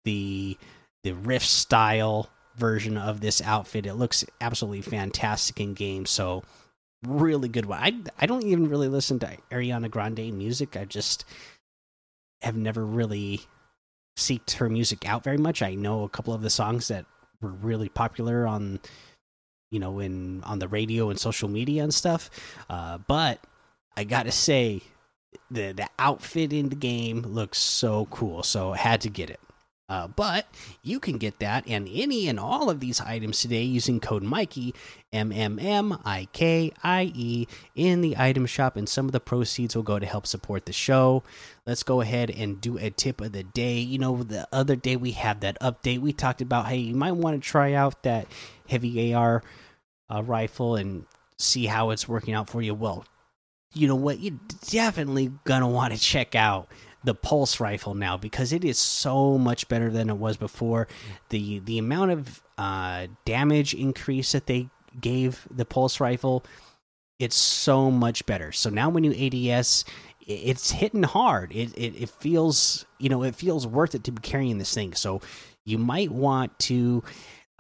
the 0.04 0.56
the 1.02 1.12
rift 1.12 1.46
style 1.46 2.30
version 2.56 2.96
of 2.96 3.20
this 3.20 3.42
outfit. 3.42 3.86
It 3.86 3.94
looks 3.94 4.24
absolutely 4.40 4.82
fantastic 4.82 5.60
in 5.60 5.74
game. 5.74 6.06
So 6.06 6.42
really 7.04 7.48
good 7.48 7.66
one. 7.66 7.80
I 7.80 7.94
I 8.18 8.26
don't 8.26 8.44
even 8.44 8.68
really 8.68 8.88
listen 8.88 9.18
to 9.20 9.36
Ariana 9.50 9.90
Grande 9.90 10.32
music. 10.32 10.76
I 10.76 10.84
just 10.84 11.24
have 12.42 12.56
never 12.56 12.84
really 12.84 13.40
seeked 14.16 14.52
her 14.52 14.68
music 14.68 15.08
out 15.08 15.24
very 15.24 15.38
much. 15.38 15.62
I 15.62 15.74
know 15.74 16.04
a 16.04 16.08
couple 16.08 16.32
of 16.34 16.42
the 16.42 16.50
songs 16.50 16.88
that 16.88 17.06
were 17.40 17.50
really 17.50 17.88
popular 17.88 18.46
on 18.46 18.80
you 19.70 19.78
know 19.78 19.98
in 19.98 20.42
on 20.44 20.58
the 20.58 20.68
radio 20.68 21.10
and 21.10 21.18
social 21.18 21.48
media 21.48 21.82
and 21.82 21.94
stuff. 21.94 22.30
Uh, 22.70 22.98
but 22.98 23.40
I 23.96 24.04
gotta 24.04 24.32
say 24.32 24.82
the 25.50 25.72
the 25.72 25.88
outfit 25.98 26.52
in 26.52 26.68
the 26.68 26.76
game 26.76 27.22
looks 27.22 27.60
so 27.60 28.06
cool, 28.10 28.42
so 28.42 28.72
I 28.72 28.78
had 28.78 29.00
to 29.02 29.10
get 29.10 29.30
it. 29.30 29.40
Uh, 29.88 30.08
but 30.08 30.46
you 30.82 30.98
can 30.98 31.16
get 31.16 31.38
that 31.38 31.62
and 31.68 31.88
any 31.92 32.26
and 32.26 32.40
all 32.40 32.68
of 32.68 32.80
these 32.80 33.00
items 33.00 33.40
today 33.40 33.62
using 33.62 34.00
code 34.00 34.24
Mikey 34.24 34.74
M 35.12 35.30
M 35.30 35.60
M 35.60 35.98
I 36.04 36.26
K 36.32 36.72
I 36.82 37.12
E 37.14 37.46
in 37.76 38.00
the 38.00 38.16
item 38.18 38.46
shop, 38.46 38.76
and 38.76 38.88
some 38.88 39.06
of 39.06 39.12
the 39.12 39.20
proceeds 39.20 39.76
will 39.76 39.84
go 39.84 40.00
to 40.00 40.06
help 40.06 40.26
support 40.26 40.66
the 40.66 40.72
show. 40.72 41.22
Let's 41.66 41.84
go 41.84 42.00
ahead 42.00 42.30
and 42.30 42.60
do 42.60 42.78
a 42.78 42.90
tip 42.90 43.20
of 43.20 43.30
the 43.30 43.44
day. 43.44 43.78
You 43.78 43.98
know, 43.98 44.24
the 44.24 44.48
other 44.50 44.74
day 44.74 44.96
we 44.96 45.12
had 45.12 45.40
that 45.42 45.56
update. 45.60 46.00
We 46.00 46.12
talked 46.12 46.40
about 46.40 46.66
hey, 46.66 46.78
you 46.78 46.96
might 46.96 47.12
want 47.12 47.40
to 47.40 47.48
try 47.48 47.72
out 47.72 48.02
that 48.02 48.26
heavy 48.68 49.14
AR 49.14 49.44
uh, 50.12 50.22
rifle 50.24 50.74
and 50.74 51.06
see 51.38 51.66
how 51.66 51.90
it's 51.90 52.08
working 52.08 52.34
out 52.34 52.50
for 52.50 52.60
you. 52.60 52.74
Well, 52.74 53.04
you 53.72 53.86
know 53.86 53.94
what? 53.94 54.18
You're 54.18 54.40
definitely 54.68 55.30
gonna 55.44 55.68
want 55.68 55.94
to 55.94 56.00
check 56.00 56.34
out 56.34 56.68
the 57.06 57.14
pulse 57.14 57.60
rifle 57.60 57.94
now 57.94 58.16
because 58.16 58.52
it 58.52 58.64
is 58.64 58.78
so 58.78 59.38
much 59.38 59.68
better 59.68 59.90
than 59.90 60.10
it 60.10 60.16
was 60.16 60.36
before. 60.36 60.88
the 61.30 61.60
The 61.60 61.78
amount 61.78 62.10
of 62.10 62.42
uh, 62.58 63.06
damage 63.24 63.74
increase 63.74 64.32
that 64.32 64.46
they 64.46 64.68
gave 65.00 65.46
the 65.48 65.64
pulse 65.64 66.00
rifle, 66.00 66.44
it's 67.20 67.36
so 67.36 67.92
much 67.92 68.26
better. 68.26 68.50
So 68.50 68.70
now 68.70 68.90
when 68.90 69.04
you 69.04 69.12
ADS, 69.52 69.84
it's 70.26 70.72
hitting 70.72 71.04
hard. 71.04 71.52
It, 71.52 71.72
it 71.78 71.94
it 72.02 72.10
feels 72.10 72.84
you 72.98 73.08
know 73.08 73.22
it 73.22 73.36
feels 73.36 73.66
worth 73.66 73.94
it 73.94 74.02
to 74.04 74.12
be 74.12 74.20
carrying 74.20 74.58
this 74.58 74.74
thing. 74.74 74.92
So 74.94 75.20
you 75.64 75.78
might 75.78 76.10
want 76.10 76.58
to 76.60 77.04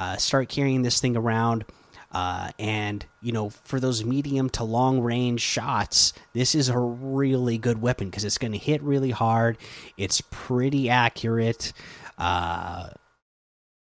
uh, 0.00 0.16
start 0.16 0.48
carrying 0.48 0.82
this 0.82 1.00
thing 1.00 1.16
around 1.16 1.64
uh, 2.12 2.50
and 2.58 3.04
you 3.20 3.32
know, 3.32 3.50
for 3.50 3.80
those 3.80 4.04
medium 4.04 4.48
to 4.50 4.64
long 4.64 5.00
range 5.00 5.40
shots, 5.40 6.12
this 6.32 6.54
is 6.54 6.68
a 6.68 6.78
really 6.78 7.58
good 7.58 7.80
weapon 7.80 8.08
because 8.08 8.24
it's 8.24 8.38
going 8.38 8.52
to 8.52 8.58
hit 8.58 8.82
really 8.82 9.10
hard. 9.10 9.58
It's 9.96 10.20
pretty 10.30 10.88
accurate. 10.88 11.72
Uh, 12.18 12.88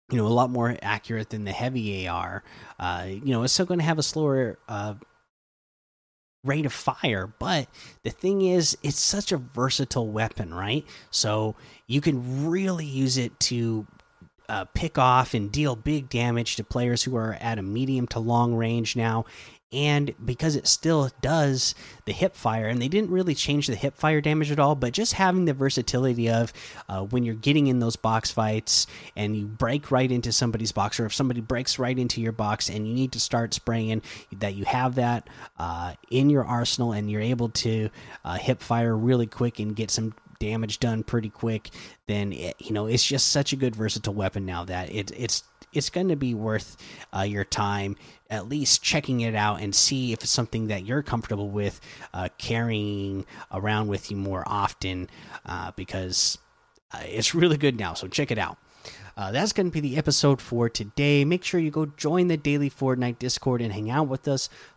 you 0.09 0.17
know, 0.17 0.25
a 0.25 0.29
lot 0.29 0.49
more 0.49 0.77
accurate 0.81 1.29
than 1.29 1.43
the 1.43 1.51
heavy 1.51 2.07
AR. 2.07 2.43
Uh, 2.79 3.05
you 3.07 3.33
know, 3.33 3.43
it's 3.43 3.53
still 3.53 3.65
going 3.65 3.79
to 3.79 3.85
have 3.85 3.99
a 3.99 4.03
slower 4.03 4.57
uh, 4.69 4.93
rate 6.43 6.65
of 6.65 6.73
fire, 6.73 7.27
but 7.39 7.67
the 8.03 8.09
thing 8.09 8.41
is, 8.41 8.77
it's 8.83 8.99
such 8.99 9.31
a 9.31 9.37
versatile 9.37 10.07
weapon, 10.07 10.53
right? 10.53 10.85
So 11.11 11.55
you 11.87 11.99
can 11.99 12.49
really 12.49 12.85
use 12.85 13.17
it 13.17 13.37
to 13.41 13.85
uh, 14.49 14.65
pick 14.73 14.97
off 14.97 15.33
and 15.33 15.51
deal 15.51 15.75
big 15.75 16.09
damage 16.09 16.55
to 16.55 16.63
players 16.63 17.03
who 17.03 17.15
are 17.15 17.37
at 17.39 17.59
a 17.59 17.61
medium 17.61 18.07
to 18.07 18.19
long 18.19 18.55
range 18.55 18.95
now. 18.95 19.25
And 19.73 20.15
because 20.23 20.55
it 20.55 20.65
still 20.65 21.11
does 21.19 21.75
the 22.05 22.13
hip 22.13 22.37
fire, 22.37 22.67
and 22.67 22.81
they 22.81 22.87
didn't 22.87 23.11
really 23.11 23.35
change 23.35 23.67
the 23.67 23.75
hip 23.75 23.97
fire 23.97 24.21
damage 24.21 24.49
at 24.49 24.59
all, 24.59 24.75
but 24.75 24.93
just 24.93 25.11
having 25.11 25.43
the 25.43 25.53
versatility 25.53 26.29
of 26.29 26.53
uh, 26.87 27.01
when 27.03 27.23
you're 27.23 27.35
getting 27.35 27.67
in 27.67 27.79
those 27.79 27.97
box 27.97 28.31
fights 28.31 28.87
and 29.17 29.35
you 29.35 29.45
break 29.45 29.91
right 29.91 30.09
into 30.09 30.31
somebody's 30.31 30.71
box, 30.71 31.01
or 31.01 31.05
if 31.05 31.13
somebody 31.13 31.41
breaks 31.41 31.77
right 31.77 31.99
into 31.99 32.21
your 32.21 32.31
box 32.31 32.69
and 32.69 32.87
you 32.87 32.93
need 32.93 33.11
to 33.11 33.19
start 33.19 33.53
spraying, 33.53 34.01
that 34.37 34.55
you 34.55 34.63
have 34.63 34.95
that 34.95 35.27
uh, 35.59 35.95
in 36.09 36.29
your 36.29 36.45
arsenal 36.45 36.93
and 36.93 37.11
you're 37.11 37.19
able 37.19 37.49
to 37.49 37.89
uh, 38.23 38.37
hip 38.37 38.61
fire 38.61 38.95
really 38.95 39.27
quick 39.27 39.59
and 39.59 39.75
get 39.75 39.91
some 39.91 40.13
damage 40.39 40.79
done 40.79 41.03
pretty 41.03 41.29
quick, 41.29 41.69
then 42.07 42.33
it, 42.33 42.55
you 42.59 42.71
know 42.71 42.85
it's 42.87 43.05
just 43.05 43.29
such 43.29 43.53
a 43.53 43.55
good 43.55 43.75
versatile 43.75 44.13
weapon 44.13 44.45
now 44.45 44.63
that 44.65 44.93
it, 44.93 45.11
it's 45.15 45.43
it's 45.73 45.89
going 45.89 46.07
to 46.07 46.15
be 46.15 46.33
worth 46.33 46.77
uh, 47.15 47.21
your 47.21 47.43
time 47.43 47.95
at 48.29 48.49
least 48.49 48.83
checking 48.83 49.21
it 49.21 49.35
out 49.35 49.61
and 49.61 49.73
see 49.73 50.11
if 50.11 50.21
it's 50.21 50.31
something 50.31 50.67
that 50.67 50.85
you're 50.85 51.03
comfortable 51.03 51.49
with 51.49 51.79
uh, 52.13 52.29
carrying 52.37 53.25
around 53.51 53.87
with 53.87 54.11
you 54.11 54.17
more 54.17 54.43
often 54.45 55.09
uh, 55.45 55.71
because 55.75 56.37
uh, 56.91 56.99
it's 57.05 57.33
really 57.33 57.57
good 57.57 57.77
now. 57.77 57.93
So 57.93 58.07
check 58.07 58.31
it 58.31 58.37
out. 58.37 58.57
Uh, 59.15 59.31
that's 59.31 59.51
going 59.51 59.67
to 59.67 59.73
be 59.73 59.79
the 59.79 59.97
episode 59.97 60.41
for 60.41 60.69
today. 60.69 61.25
Make 61.25 61.43
sure 61.43 61.59
you 61.59 61.71
go 61.71 61.87
join 61.87 62.27
the 62.27 62.37
daily 62.37 62.69
Fortnite 62.69 63.17
Discord 63.17 63.61
and 63.61 63.73
hang 63.73 63.89
out 63.89 64.07
with 64.07 64.27
us. 64.27 64.49